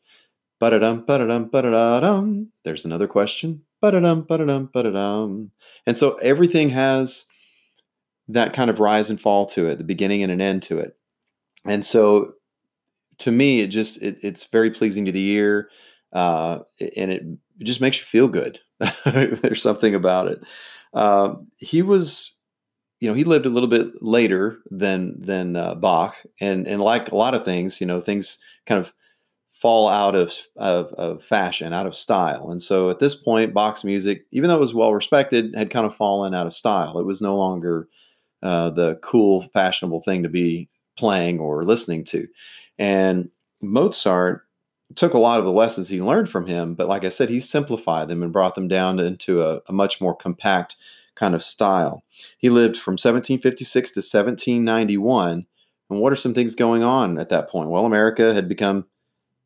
There's 2.65 2.85
another 2.85 3.07
question. 3.07 3.63
And 5.87 5.97
so 5.97 6.15
everything 6.17 6.71
has 6.71 7.25
that 8.29 8.53
kind 8.53 8.71
of 8.71 8.79
rise 8.79 9.11
and 9.11 9.21
fall 9.21 9.47
to 9.47 9.67
it, 9.67 9.79
the 9.79 9.85
beginning 9.85 10.23
and 10.23 10.31
an 10.31 10.41
end 10.41 10.63
to 10.65 10.79
it. 10.79 10.97
And 11.65 11.85
so 11.85 12.35
to 13.19 13.31
me, 13.31 13.61
it 13.61 13.69
just 13.69 14.03
it, 14.03 14.19
it's 14.23 14.45
very 14.45 14.71
pleasing 14.71 15.05
to 15.05 15.13
the 15.13 15.31
ear, 15.31 15.71
uh, 16.13 16.61
and 16.97 17.13
it, 17.13 17.23
it, 17.61 17.65
just 17.65 17.81
makes 17.81 17.99
you 17.99 18.05
feel 18.05 18.29
good. 18.29 18.59
There's 19.05 19.63
something 19.63 19.95
about 19.95 20.29
it. 20.29 20.43
Uh, 20.95 21.35
he 21.59 21.83
was, 21.83 22.39
you 22.99 23.09
know, 23.09 23.15
he 23.15 23.25
lived 23.25 23.47
a 23.47 23.51
little 23.51 23.69
bit 23.69 24.03
later 24.03 24.59
than 24.71 25.21
than 25.21 25.57
uh, 25.57 25.75
Bach, 25.75 26.17
and 26.41 26.67
and 26.67 26.81
like 26.81 27.13
a 27.13 27.17
lot 27.17 27.35
of 27.35 27.45
things, 27.45 27.81
you 27.81 27.87
know, 27.87 28.01
things 28.01 28.39
kind 28.67 28.81
of 28.81 28.93
fall 29.61 29.89
out 29.89 30.15
of, 30.15 30.33
of, 30.57 30.87
of 30.95 31.23
fashion, 31.23 31.75
out 31.75 31.87
of 31.87 31.95
style. 31.95 32.51
And 32.51 32.63
so 32.63 32.89
at 32.89 32.99
this 32.99 33.15
point, 33.15 33.53
Bach's 33.53 33.85
music, 33.85 34.25
even 34.33 34.49
though 34.49 34.57
it 34.57 34.61
was 34.61 34.73
well 34.73 34.95
respected, 34.95 35.55
had 35.55 35.69
kind 35.69 35.85
of 35.85 35.95
fallen 35.95 36.35
out 36.35 36.47
of 36.47 36.55
style. 36.55 36.99
It 36.99 37.05
was 37.05 37.21
no 37.21 37.37
longer 37.37 37.87
uh, 38.43 38.71
the 38.71 38.99
cool, 39.03 39.43
fashionable 39.53 40.01
thing 40.01 40.23
to 40.23 40.31
be 40.31 40.71
playing 40.97 41.41
or 41.41 41.65
listening 41.65 42.05
to. 42.05 42.27
And 42.79 43.31
Mozart 43.61 44.47
took 44.97 45.13
a 45.13 45.19
lot 45.19 45.39
of 45.39 45.45
the 45.45 45.53
lessons 45.53 45.89
he 45.89 46.01
learned 46.01 46.31
from 46.31 46.47
him, 46.47 46.75
but 46.75 46.89
like 46.89 47.05
I 47.05 47.11
said, 47.11 47.29
he 47.29 47.41
simplified 47.41 48.09
them 48.09 48.23
and 48.23 48.33
brought 48.33 48.55
them 48.55 48.67
down 48.67 48.99
into 48.99 49.43
a, 49.43 49.61
a 49.69 49.73
much 49.73 50.01
more 50.01 50.17
compact 50.17 50.77
kind 51.15 51.35
of 51.35 51.45
style. 51.45 52.03
He 52.39 52.49
lived 52.49 52.77
from 52.77 52.93
1756 52.93 53.91
to 53.91 53.99
1791. 53.99 55.47
And 55.91 56.01
what 56.01 56.13
are 56.13 56.17
some 56.17 56.33
things 56.33 56.55
going 56.55 56.83
on 56.83 57.19
at 57.19 57.29
that 57.29 57.51
point? 57.51 57.69
Well, 57.69 57.85
America 57.85 58.33
had 58.33 58.49
become 58.49 58.87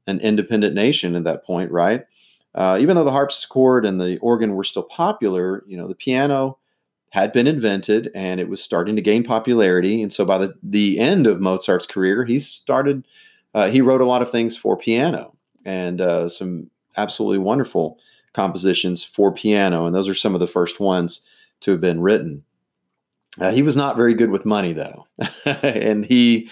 an 0.07 0.21
independent 0.21 0.75
nation 0.75 1.15
at 1.17 1.25
that 1.25 1.45
point, 1.45 1.71
right? 1.71 2.05
Uh, 2.55 2.79
even 2.81 2.95
though 2.95 3.05
the 3.05 3.11
harpsichord 3.11 3.85
and 3.85 4.01
the 4.01 4.19
organ 4.19 4.55
were 4.55 4.65
still 4.65 4.85
popular, 4.85 5.65
you 5.67 5.77
know, 5.77 5.89
the 5.89 5.95
piano 5.95 6.59
had 7.11 7.33
been 7.33 7.47
invented 7.47 8.11
and 8.15 8.41
it 8.41 8.49
was 8.49 8.63
starting 8.63 8.97
to 8.97 9.03
gain 9.03 9.23
popularity. 9.23 10.03
And 10.03 10.13
so 10.13 10.25
by 10.25 10.39
the, 10.39 10.55
the 10.63 10.99
end 10.99 11.27
of 11.27 11.41
Mozart's 11.41 11.87
career, 11.87 12.25
he 12.25 12.39
started, 12.39 13.07
uh, 13.55 13.71
he 13.71 13.81
wrote 13.81 14.01
a 14.01 14.07
lot 14.07 14.23
of 14.23 14.31
things 14.31 14.57
for 14.57 14.77
piano 14.77 15.33
and 15.65 16.01
uh, 16.01 16.29
some 16.29 16.71
absolutely 16.97 17.39
wonderful 17.39 17.99
compositions 18.33 19.03
for 19.03 19.33
piano. 19.33 19.87
And 19.87 19.95
those 19.95 20.09
are 20.09 20.15
some 20.15 20.35
of 20.35 20.41
the 20.41 20.47
first 20.47 20.81
ones 20.81 21.25
to 21.61 21.71
have 21.71 21.81
been 21.81 22.01
written. 22.01 22.45
Uh, 23.41 23.51
he 23.51 23.63
was 23.63 23.77
not 23.77 23.97
very 23.97 24.15
good 24.15 24.31
with 24.31 24.45
money, 24.45 24.73
though. 24.73 25.07
and 25.45 26.05
he 26.05 26.49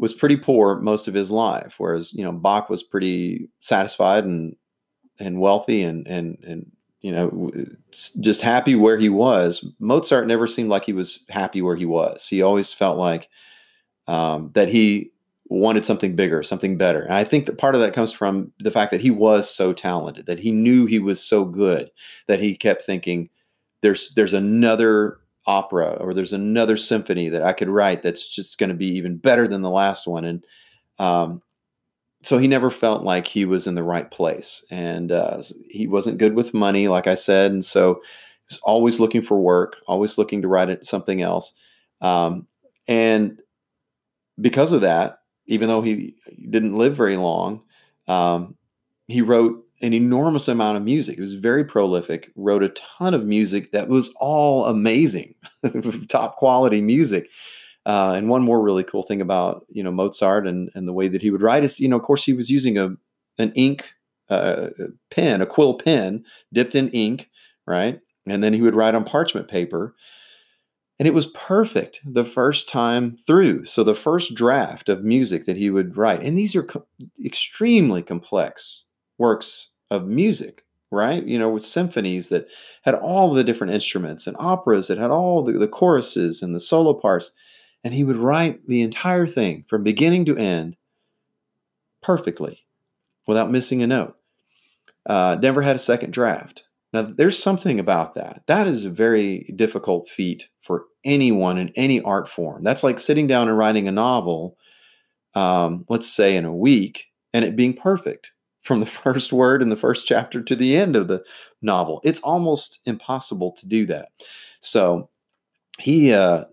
was 0.00 0.14
pretty 0.14 0.36
poor 0.36 0.80
most 0.80 1.06
of 1.08 1.14
his 1.14 1.30
life, 1.30 1.74
whereas, 1.76 2.12
you 2.14 2.24
know, 2.24 2.32
Bach 2.32 2.70
was 2.70 2.82
pretty 2.82 3.50
satisfied 3.60 4.24
and 4.24 4.56
and 5.18 5.40
wealthy 5.40 5.82
and 5.82 6.08
and 6.08 6.38
and 6.42 6.72
you 7.02 7.12
know, 7.12 7.50
just 8.20 8.42
happy 8.42 8.74
where 8.74 8.98
he 8.98 9.08
was. 9.08 9.66
Mozart 9.78 10.26
never 10.26 10.46
seemed 10.46 10.68
like 10.68 10.84
he 10.84 10.92
was 10.92 11.20
happy 11.30 11.62
where 11.62 11.76
he 11.76 11.86
was. 11.86 12.28
He 12.28 12.42
always 12.42 12.74
felt 12.74 12.98
like 12.98 13.28
um, 14.06 14.50
that 14.54 14.68
he 14.68 15.10
wanted 15.46 15.84
something 15.84 16.14
bigger, 16.14 16.42
something 16.42 16.76
better. 16.76 17.00
And 17.00 17.14
I 17.14 17.24
think 17.24 17.46
that 17.46 17.56
part 17.56 17.74
of 17.74 17.80
that 17.80 17.94
comes 17.94 18.12
from 18.12 18.52
the 18.58 18.70
fact 18.70 18.90
that 18.90 19.00
he 19.00 19.10
was 19.10 19.48
so 19.54 19.72
talented, 19.72 20.26
that 20.26 20.40
he 20.40 20.50
knew 20.50 20.84
he 20.86 20.98
was 20.98 21.22
so 21.22 21.44
good, 21.46 21.90
that 22.26 22.40
he 22.40 22.54
kept 22.54 22.82
thinking, 22.82 23.30
"There's 23.80 24.12
there's 24.14 24.34
another 24.34 25.19
opera 25.46 25.96
or 26.00 26.14
there's 26.14 26.32
another 26.32 26.76
symphony 26.76 27.28
that 27.28 27.42
I 27.42 27.52
could 27.52 27.68
write 27.68 28.02
that's 28.02 28.26
just 28.26 28.58
going 28.58 28.70
to 28.70 28.74
be 28.74 28.88
even 28.88 29.16
better 29.16 29.48
than 29.48 29.62
the 29.62 29.70
last 29.70 30.06
one." 30.06 30.24
And 30.24 30.44
um, 30.98 31.42
so 32.22 32.38
he 32.38 32.46
never 32.46 32.70
felt 32.70 33.02
like 33.02 33.26
he 33.26 33.44
was 33.44 33.66
in 33.66 33.74
the 33.74 33.82
right 33.82 34.10
place 34.10 34.64
and 34.70 35.10
uh, 35.10 35.42
he 35.68 35.86
wasn't 35.86 36.18
good 36.18 36.34
with 36.34 36.54
money 36.54 36.88
like 36.88 37.06
i 37.06 37.14
said 37.14 37.50
and 37.50 37.64
so 37.64 37.94
he 37.94 38.54
was 38.54 38.58
always 38.62 39.00
looking 39.00 39.22
for 39.22 39.38
work 39.38 39.76
always 39.86 40.18
looking 40.18 40.42
to 40.42 40.48
write 40.48 40.84
something 40.84 41.22
else 41.22 41.54
um, 42.00 42.46
and 42.88 43.40
because 44.40 44.72
of 44.72 44.80
that 44.82 45.18
even 45.46 45.68
though 45.68 45.82
he 45.82 46.14
didn't 46.48 46.76
live 46.76 46.94
very 46.96 47.16
long 47.16 47.62
um, 48.08 48.56
he 49.08 49.22
wrote 49.22 49.64
an 49.82 49.94
enormous 49.94 50.48
amount 50.48 50.76
of 50.76 50.82
music 50.82 51.16
he 51.16 51.20
was 51.20 51.34
very 51.34 51.64
prolific 51.64 52.30
wrote 52.36 52.62
a 52.62 52.68
ton 52.70 53.14
of 53.14 53.24
music 53.24 53.72
that 53.72 53.88
was 53.88 54.12
all 54.20 54.66
amazing 54.66 55.34
top 56.08 56.36
quality 56.36 56.80
music 56.80 57.28
uh, 57.86 58.12
and 58.14 58.28
one 58.28 58.42
more 58.42 58.60
really 58.62 58.84
cool 58.84 59.02
thing 59.02 59.20
about 59.20 59.64
you 59.70 59.82
know 59.82 59.90
Mozart 59.90 60.46
and 60.46 60.70
and 60.74 60.86
the 60.86 60.92
way 60.92 61.08
that 61.08 61.22
he 61.22 61.30
would 61.30 61.42
write 61.42 61.64
is 61.64 61.80
you 61.80 61.88
know 61.88 61.96
of 61.96 62.02
course 62.02 62.24
he 62.24 62.32
was 62.32 62.50
using 62.50 62.76
a 62.76 62.94
an 63.38 63.52
ink 63.54 63.94
uh, 64.30 64.68
pen, 65.10 65.42
a 65.42 65.46
quill 65.46 65.74
pen 65.74 66.24
dipped 66.52 66.74
in 66.74 66.88
ink, 66.90 67.28
right? 67.66 68.00
And 68.26 68.42
then 68.42 68.52
he 68.52 68.62
would 68.62 68.76
write 68.76 68.94
on 68.94 69.04
parchment 69.04 69.48
paper. 69.48 69.94
And 70.98 71.08
it 71.08 71.14
was 71.14 71.26
perfect 71.28 72.00
the 72.04 72.24
first 72.24 72.68
time 72.68 73.16
through. 73.16 73.64
So 73.64 73.82
the 73.82 73.94
first 73.94 74.34
draft 74.34 74.88
of 74.88 75.02
music 75.02 75.46
that 75.46 75.56
he 75.56 75.70
would 75.70 75.96
write, 75.96 76.22
and 76.22 76.36
these 76.36 76.54
are 76.54 76.62
co- 76.62 76.86
extremely 77.24 78.02
complex 78.02 78.86
works 79.18 79.69
of 79.90 80.06
music, 80.06 80.64
right? 80.90 81.24
You 81.24 81.38
know, 81.38 81.50
with 81.50 81.64
symphonies 81.64 82.28
that 82.28 82.48
had 82.82 82.94
all 82.94 83.32
the 83.32 83.44
different 83.44 83.72
instruments 83.72 84.26
and 84.26 84.36
operas 84.38 84.88
that 84.88 84.98
had 84.98 85.10
all 85.10 85.42
the, 85.42 85.52
the 85.52 85.68
choruses 85.68 86.42
and 86.42 86.54
the 86.54 86.60
solo 86.60 86.94
parts 86.94 87.32
and 87.82 87.94
he 87.94 88.04
would 88.04 88.16
write 88.16 88.66
the 88.66 88.82
entire 88.82 89.26
thing 89.26 89.64
from 89.68 89.82
beginning 89.82 90.24
to 90.26 90.36
end 90.36 90.76
perfectly 92.02 92.60
without 93.26 93.50
missing 93.50 93.82
a 93.82 93.86
note. 93.86 94.16
Uh, 95.06 95.36
never 95.40 95.62
had 95.62 95.76
a 95.76 95.80
second 95.80 96.12
draft. 96.12 96.64
Now, 96.92 97.02
there's 97.02 97.40
something 97.40 97.78
about 97.78 98.14
that. 98.14 98.42
That 98.48 98.66
is 98.66 98.84
a 98.84 98.90
very 98.90 99.52
difficult 99.56 100.08
feat 100.08 100.48
for 100.60 100.86
anyone 101.04 101.56
in 101.56 101.70
any 101.76 102.00
art 102.02 102.28
form. 102.28 102.64
That's 102.64 102.84
like 102.84 102.98
sitting 102.98 103.26
down 103.26 103.48
and 103.48 103.56
writing 103.56 103.88
a 103.88 103.92
novel, 103.92 104.56
um, 105.34 105.84
let's 105.88 106.08
say 106.08 106.36
in 106.36 106.44
a 106.44 106.54
week, 106.54 107.06
and 107.32 107.44
it 107.44 107.56
being 107.56 107.74
perfect 107.74 108.32
from 108.62 108.80
the 108.80 108.86
first 109.04 109.32
word 109.32 109.62
in 109.62 109.68
the 109.68 109.76
first 109.76 110.06
chapter 110.06 110.42
to 110.42 110.56
the 110.56 110.76
end 110.76 110.96
of 110.96 111.08
the 111.08 111.24
novel. 111.62 112.00
It's 112.04 112.20
almost 112.20 112.80
impossible 112.86 113.52
to 113.52 113.66
do 113.66 113.86
that. 113.86 114.10
So 114.60 115.08
he 115.78 116.12
uh, 116.12 116.44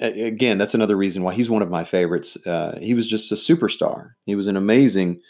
again, 0.00 0.58
that's 0.58 0.74
another 0.74 0.96
reason 0.96 1.22
why 1.22 1.34
he's 1.34 1.50
one 1.50 1.62
of 1.62 1.70
my 1.70 1.84
favorites. 1.84 2.36
Uh, 2.46 2.78
he 2.80 2.94
was 2.94 3.06
just 3.06 3.30
a 3.32 3.36
superstar. 3.36 4.12
He 4.26 4.34
was 4.34 4.46
an 4.46 4.56
amazing 4.56 5.20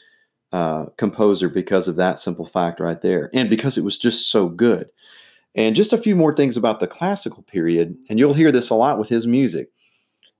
uh, 0.52 0.86
composer 0.96 1.48
because 1.48 1.88
of 1.88 1.96
that 1.96 2.18
simple 2.18 2.44
fact 2.44 2.80
right 2.80 3.00
there, 3.00 3.30
and 3.34 3.50
because 3.50 3.76
it 3.76 3.84
was 3.84 3.98
just 3.98 4.30
so 4.30 4.48
good. 4.48 4.88
And 5.54 5.74
just 5.74 5.92
a 5.92 5.98
few 5.98 6.14
more 6.14 6.32
things 6.32 6.56
about 6.56 6.80
the 6.80 6.86
classical 6.86 7.42
period, 7.42 7.96
and 8.08 8.18
you'll 8.18 8.34
hear 8.34 8.52
this 8.52 8.70
a 8.70 8.74
lot 8.74 8.98
with 8.98 9.08
his 9.08 9.26
music, 9.26 9.70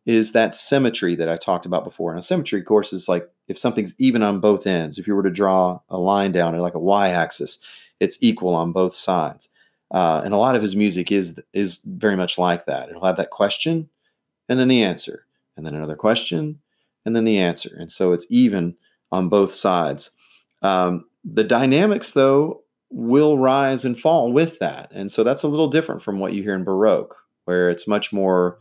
is 0.07 0.33
that 0.33 0.55
symmetry 0.55 1.15
that 1.15 1.29
I 1.29 1.37
talked 1.37 1.67
about 1.67 1.85
before. 1.85 2.15
Now, 2.15 2.21
symmetry, 2.21 2.61
of 2.61 2.67
course, 2.67 2.93
is 2.93 3.09
like 3.09 3.29
if 3.49 3.59
something's 3.59 3.95
even 3.99 4.23
on 4.23 4.41
both 4.41 4.67
ends. 4.67 4.99
If 4.99 5.07
you 5.07 5.15
were 5.15 5.23
to 5.23 5.31
draw 5.31 5.81
a 5.89 5.99
line 5.99 6.33
down 6.33 6.57
like 6.59 6.75
a 6.75 6.81
y-axis, 6.81 7.59
it's 8.01 8.19
equal 8.21 8.55
on 8.55 8.73
both 8.73 8.95
sides. 8.95 9.51
Uh, 9.91 10.23
and 10.25 10.33
a 10.33 10.39
lot 10.39 10.55
of 10.55 10.63
his 10.63 10.77
music 10.77 11.11
is 11.11 11.41
is 11.53 11.79
very 11.85 12.17
much 12.17 12.39
like 12.39 12.67
that. 12.67 12.89
It'll 12.89 13.05
have 13.05 13.17
that 13.17 13.31
question, 13.31 13.91
and 14.49 14.59
then 14.59 14.69
the 14.69 14.83
answer, 14.83 15.27
and 15.57 15.67
then 15.67 15.75
another 15.75 15.97
question, 15.97 16.61
and 17.05 17.15
then 17.15 17.25
the 17.25 17.39
answer. 17.39 17.77
And 17.77 17.91
so 17.91 18.13
it's 18.13 18.27
even 18.31 18.77
on 19.11 19.29
both 19.29 19.53
sides. 19.53 20.13
Um, 20.63 21.07
the 21.25 21.45
dynamics, 21.45 22.13
though, 22.13 22.63
will 22.89 23.37
rise 23.37 23.85
and 23.85 23.99
fall 23.99 24.33
with 24.33 24.61
that, 24.61 24.93
and 24.93 25.11
so 25.11 25.25
that's 25.25 25.43
a 25.43 25.49
little 25.49 25.69
different 25.69 26.03
from 26.03 26.21
what 26.21 26.35
you 26.35 26.43
hear 26.43 26.55
in 26.55 26.65
Baroque, 26.65 27.17
where 27.45 27.69
it's 27.69 27.89
much 27.89 28.13
more. 28.13 28.59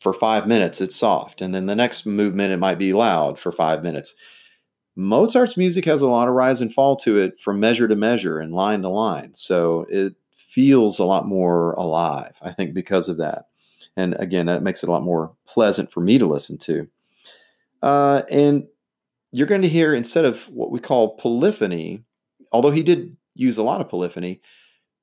For 0.00 0.14
five 0.14 0.46
minutes, 0.46 0.80
it's 0.80 0.96
soft, 0.96 1.42
and 1.42 1.54
then 1.54 1.66
the 1.66 1.76
next 1.76 2.06
movement, 2.06 2.52
it 2.52 2.56
might 2.56 2.78
be 2.78 2.94
loud 2.94 3.38
for 3.38 3.52
five 3.52 3.82
minutes. 3.82 4.14
Mozart's 4.96 5.58
music 5.58 5.84
has 5.84 6.00
a 6.00 6.08
lot 6.08 6.26
of 6.26 6.34
rise 6.34 6.62
and 6.62 6.72
fall 6.72 6.96
to 6.96 7.18
it 7.18 7.38
from 7.38 7.60
measure 7.60 7.86
to 7.86 7.94
measure 7.94 8.38
and 8.38 8.54
line 8.54 8.80
to 8.80 8.88
line. 8.88 9.34
So 9.34 9.86
it 9.90 10.14
feels 10.34 10.98
a 10.98 11.04
lot 11.04 11.26
more 11.26 11.72
alive, 11.72 12.36
I 12.40 12.50
think, 12.50 12.72
because 12.72 13.10
of 13.10 13.18
that. 13.18 13.48
And 13.94 14.16
again, 14.18 14.46
that 14.46 14.62
makes 14.62 14.82
it 14.82 14.88
a 14.88 14.92
lot 14.92 15.02
more 15.02 15.32
pleasant 15.46 15.90
for 15.92 16.00
me 16.00 16.16
to 16.16 16.26
listen 16.26 16.56
to. 16.58 16.88
Uh, 17.82 18.22
and 18.30 18.66
you're 19.32 19.46
going 19.46 19.62
to 19.62 19.68
hear 19.68 19.94
instead 19.94 20.24
of 20.24 20.48
what 20.48 20.70
we 20.70 20.80
call 20.80 21.16
polyphony, 21.16 22.04
although 22.52 22.70
he 22.70 22.82
did 22.82 23.16
use 23.34 23.58
a 23.58 23.62
lot 23.62 23.80
of 23.80 23.88
polyphony, 23.88 24.40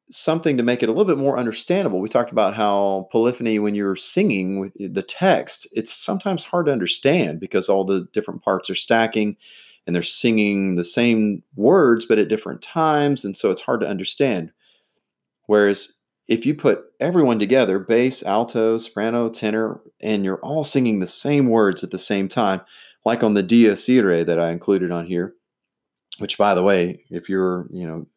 something 0.10 0.58
to 0.58 0.64
make 0.64 0.82
it 0.82 0.90
a 0.90 0.92
little 0.92 1.06
bit 1.06 1.18
more 1.18 1.38
understandable. 1.38 2.00
We 2.00 2.10
talked 2.10 2.32
about 2.32 2.56
how 2.56 3.08
polyphony, 3.12 3.60
when 3.60 3.76
you're 3.76 3.96
singing 3.96 4.60
with 4.60 4.74
the 4.80 5.04
text, 5.04 5.68
it's 5.74 5.92
sometimes 5.92 6.46
hard 6.46 6.68
to 6.68 6.72
understand 6.72 7.40
because 7.40 7.68
all 7.68 7.84
the 7.84 8.08
different 8.14 8.42
parts 8.42 8.70
are 8.70 8.76
stacking 8.76 9.38
and 9.86 9.96
they're 9.96 10.04
singing 10.04 10.76
the 10.76 10.84
same 10.84 11.44
words 11.56 12.06
but 12.06 12.20
at 12.20 12.30
different 12.30 12.62
times. 12.62 13.26
And 13.26 13.36
so 13.36 13.52
it's 13.52 13.62
hard 13.62 13.82
to 13.82 13.90
understand. 13.90 14.52
Whereas 15.46 15.98
if 16.28 16.46
you 16.46 16.56
put 16.56 16.86
everyone 17.00 17.40
together, 17.40 17.80
bass, 17.80 18.22
alto, 18.24 18.78
soprano, 18.78 19.30
tenor, 19.30 19.80
and 20.02 20.26
you're 20.26 20.40
all 20.40 20.64
singing 20.64 21.00
the 21.00 21.08
same 21.08 21.48
words 21.48 21.84
at 21.84 21.92
the 21.92 21.98
same 21.98 22.28
time, 22.28 22.62
like 23.06 23.24
on 23.24 23.34
the 23.34 23.44
Dies 23.44 23.88
Irae 23.90 24.26
that 24.26 24.40
I 24.40 24.52
included 24.52 24.92
on 24.92 25.06
here, 25.06 25.36
which 26.18 26.38
by 26.38 26.54
the 26.54 26.64
way, 26.64 27.06
if 27.10 27.30
you're, 27.30 27.68
you 27.72 27.88
know, 27.88 28.08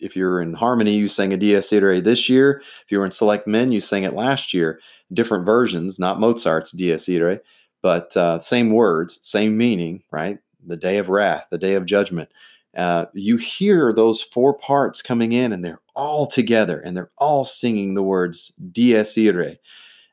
if 0.00 0.16
you're 0.16 0.40
in 0.40 0.54
harmony, 0.54 0.96
you 0.96 1.08
sang 1.08 1.32
a 1.32 1.36
Dies 1.36 1.72
Irae 1.72 2.00
this 2.00 2.28
year. 2.28 2.62
If 2.84 2.90
you 2.90 2.98
were 2.98 3.04
in 3.04 3.10
Select 3.10 3.46
Men, 3.46 3.72
you 3.72 3.80
sang 3.80 4.04
it 4.04 4.14
last 4.14 4.54
year. 4.54 4.80
Different 5.12 5.44
versions, 5.44 5.98
not 5.98 6.20
Mozart's 6.20 6.72
Dies 6.72 7.08
Irae, 7.08 7.40
but 7.82 8.16
uh, 8.16 8.38
same 8.38 8.70
words, 8.70 9.18
same 9.22 9.56
meaning, 9.56 10.02
right? 10.10 10.38
The 10.64 10.76
day 10.76 10.98
of 10.98 11.08
wrath, 11.08 11.46
the 11.50 11.58
day 11.58 11.74
of 11.74 11.86
judgment. 11.86 12.28
Uh, 12.76 13.06
you 13.14 13.36
hear 13.36 13.92
those 13.92 14.22
four 14.22 14.54
parts 14.54 15.02
coming 15.02 15.32
in 15.32 15.52
and 15.52 15.64
they're 15.64 15.80
all 15.96 16.26
together 16.26 16.78
and 16.78 16.96
they're 16.96 17.10
all 17.18 17.44
singing 17.44 17.94
the 17.94 18.02
words 18.02 18.48
Dies 18.72 19.18
Irae. 19.18 19.58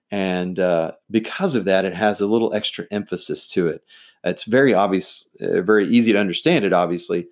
And 0.10 0.58
uh, 0.58 0.94
because 1.12 1.54
of 1.56 1.66
that, 1.66 1.86
it 1.86 1.94
has 1.94 2.22
a 2.22 2.28
little 2.28 2.54
extra 2.54 2.86
emphasis 2.92 3.48
to 3.50 3.68
it. 3.68 3.84
It's 4.24 4.44
very 4.44 4.74
obvious, 4.74 5.30
uh, 5.42 5.62
very 5.62 5.86
easy 5.88 6.14
to 6.14 6.20
understand 6.20 6.66
it, 6.66 6.74
obviously, 6.74 7.28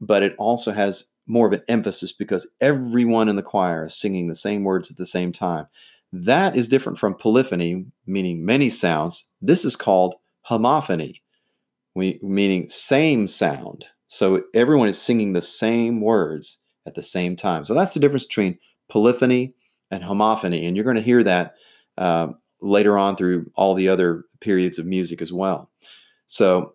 but 0.00 0.22
it 0.22 0.34
also 0.38 0.72
has 0.72 1.10
more 1.26 1.46
of 1.46 1.52
an 1.52 1.62
emphasis 1.68 2.12
because 2.12 2.48
everyone 2.60 3.28
in 3.28 3.36
the 3.36 3.42
choir 3.42 3.86
is 3.86 3.94
singing 3.94 4.28
the 4.28 4.34
same 4.34 4.64
words 4.64 4.90
at 4.90 4.96
the 4.96 5.06
same 5.06 5.32
time. 5.32 5.66
That 6.12 6.56
is 6.56 6.68
different 6.68 6.98
from 6.98 7.14
polyphony, 7.14 7.86
meaning 8.06 8.44
many 8.44 8.68
sounds. 8.68 9.28
This 9.40 9.64
is 9.64 9.76
called 9.76 10.16
homophony, 10.48 11.20
meaning 11.94 12.68
same 12.68 13.28
sound. 13.28 13.86
So 14.08 14.42
everyone 14.54 14.88
is 14.88 15.00
singing 15.00 15.32
the 15.32 15.42
same 15.42 16.00
words 16.00 16.58
at 16.86 16.94
the 16.94 17.02
same 17.02 17.36
time. 17.36 17.64
So 17.64 17.74
that's 17.74 17.94
the 17.94 18.00
difference 18.00 18.24
between 18.24 18.58
polyphony 18.88 19.54
and 19.90 20.02
homophony. 20.02 20.66
And 20.66 20.76
you're 20.76 20.84
going 20.84 20.96
to 20.96 21.02
hear 21.02 21.22
that 21.22 21.54
uh, 21.96 22.28
later 22.60 22.98
on 22.98 23.14
through 23.14 23.50
all 23.54 23.74
the 23.74 23.88
other 23.88 24.24
periods 24.40 24.78
of 24.78 24.86
music 24.86 25.22
as 25.22 25.32
well. 25.32 25.70
So 26.26 26.74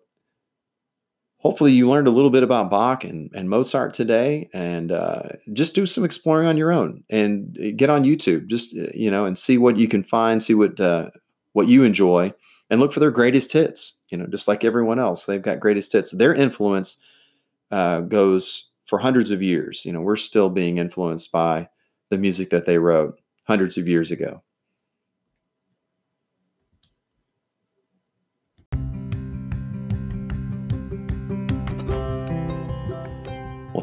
hopefully 1.46 1.72
you 1.72 1.88
learned 1.88 2.08
a 2.08 2.10
little 2.10 2.30
bit 2.30 2.42
about 2.42 2.70
Bach 2.70 3.04
and, 3.04 3.30
and 3.34 3.48
Mozart 3.48 3.94
today 3.94 4.48
and 4.52 4.90
uh, 4.90 5.28
just 5.52 5.74
do 5.74 5.86
some 5.86 6.04
exploring 6.04 6.48
on 6.48 6.56
your 6.56 6.72
own 6.72 7.04
and 7.08 7.56
get 7.76 7.90
on 7.90 8.04
YouTube 8.04 8.48
just 8.48 8.76
uh, 8.76 8.88
you 8.94 9.10
know 9.10 9.24
and 9.24 9.38
see 9.38 9.58
what 9.58 9.76
you 9.76 9.88
can 9.88 10.02
find 10.02 10.42
see 10.42 10.54
what 10.54 10.78
uh, 10.80 11.10
what 11.52 11.68
you 11.68 11.84
enjoy 11.84 12.32
and 12.68 12.80
look 12.80 12.92
for 12.92 13.00
their 13.00 13.10
greatest 13.10 13.52
hits 13.52 13.98
you 14.10 14.18
know 14.18 14.26
just 14.26 14.48
like 14.48 14.64
everyone 14.64 14.98
else 14.98 15.26
they've 15.26 15.42
got 15.42 15.60
greatest 15.60 15.92
hits 15.92 16.10
their 16.10 16.34
influence 16.34 17.00
uh, 17.70 18.00
goes 18.00 18.70
for 18.86 19.00
hundreds 19.00 19.30
of 19.30 19.42
years. 19.42 19.84
You 19.84 19.92
know, 19.92 20.00
we're 20.00 20.16
still 20.16 20.48
being 20.48 20.78
influenced 20.78 21.30
by 21.32 21.68
the 22.08 22.18
music 22.18 22.50
that 22.50 22.64
they 22.64 22.78
wrote 22.78 23.20
hundreds 23.44 23.76
of 23.76 23.88
years 23.88 24.10
ago. 24.10 24.42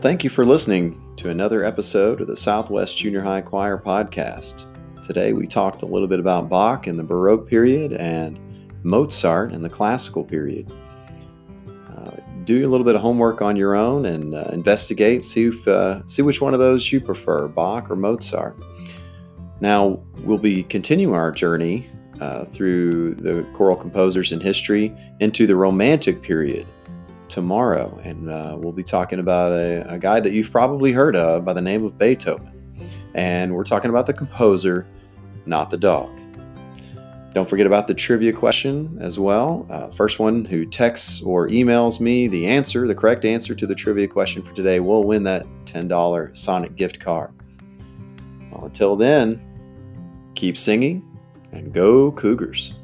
Thank 0.04 0.24
you 0.24 0.30
for 0.30 0.46
listening 0.46 1.02
to 1.16 1.30
another 1.30 1.64
episode 1.64 2.20
of 2.20 2.28
the 2.28 2.36
Southwest 2.36 2.98
Junior 2.98 3.22
High 3.22 3.40
Choir 3.40 3.78
podcast. 3.78 4.68
Today 5.02 5.32
we 5.32 5.48
talked 5.48 5.82
a 5.82 5.86
little 5.86 6.10
bit 6.10 6.20
about 6.20 6.50
Bach 6.50 6.88
in 6.88 6.98
the 6.98 7.04
Baroque 7.04 7.48
period 7.48 7.94
and 7.94 8.38
Mozart 8.84 9.54
in 9.54 9.62
the 9.62 9.70
classical 9.70 10.24
period 10.24 10.72
do 12.46 12.66
a 12.66 12.70
little 12.70 12.86
bit 12.86 12.96
of 12.96 13.02
homework 13.02 13.42
on 13.42 13.56
your 13.56 13.76
own 13.76 14.06
and 14.06 14.36
uh, 14.36 14.46
investigate, 14.52 15.24
see 15.24 15.46
if 15.46 15.68
uh, 15.68 16.06
see 16.08 16.22
which 16.22 16.42
one 16.42 16.54
of 16.54 16.60
those 16.60 16.92
you 16.92 17.00
prefer, 17.00 17.48
Bach 17.48 17.90
or 17.90 17.96
Mozart. 17.96 18.56
Now 19.62 20.04
we'll 20.20 20.38
be 20.38 20.64
continuing 20.64 21.16
our 21.16 21.32
journey 21.32 21.90
uh, 22.20 22.46
through 22.46 23.16
the 23.16 23.44
choral 23.54 23.76
composers 23.76 24.32
in 24.32 24.40
history 24.40 24.96
into 25.20 25.48
the 25.48 25.56
Romantic 25.56 26.22
period 26.22 26.66
tomorrow, 27.34 28.00
and 28.04 28.30
uh, 28.30 28.56
we'll 28.56 28.72
be 28.72 28.84
talking 28.84 29.18
about 29.18 29.52
a, 29.52 29.92
a 29.92 29.98
guy 29.98 30.20
that 30.20 30.34
you've 30.34 30.52
probably 30.52 30.92
heard 30.92 31.16
of 31.16 31.44
by 31.44 31.52
the 31.52 31.62
name 31.62 31.84
of 31.84 31.98
Beethoven, 31.98 32.78
and 33.16 33.56
we're 33.56 33.64
talking 33.64 33.90
about 33.90 34.06
the 34.06 34.14
composer, 34.14 34.86
not 35.48 35.72
the 35.72 35.78
dog. 35.78 36.16
Don't 37.34 37.50
forget 37.50 37.66
about 37.66 37.88
the 37.88 37.96
trivia 37.96 38.32
question 38.32 39.00
as 39.02 39.18
well. 39.18 39.66
Uh, 39.72 39.90
first 39.90 40.20
one 40.20 40.46
who 40.46 40.64
texts 40.64 41.24
or 41.24 41.48
emails 41.48 42.00
me 42.00 42.28
the 42.28 42.46
answer, 42.46 42.88
the 42.88 42.94
correct 42.94 43.26
answer 43.26 43.56
to 43.56 43.66
the 43.66 43.74
trivia 43.74 44.08
question 44.08 44.44
for 44.44 44.54
today, 44.54 44.80
will 44.80 45.04
win 45.04 45.24
that 45.24 45.48
$10 45.66 46.38
Sonic 46.38 46.76
gift 46.76 47.00
card. 47.00 47.32
Well, 48.52 48.66
until 48.66 48.96
then, 48.96 49.42
keep 50.36 50.56
singing 50.56 51.04
and 51.52 51.74
go 51.74 52.12
Cougars. 52.12 52.76